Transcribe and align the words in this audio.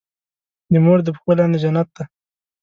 د 0.71 0.73
مور 0.85 0.99
د 1.03 1.07
پښو 1.15 1.31
لاندې 1.39 1.57
جنت 1.63 1.87
دی. 1.95 2.03